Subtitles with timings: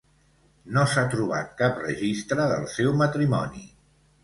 [0.77, 3.65] No s'ha trobat cap registre del seu matrimoni.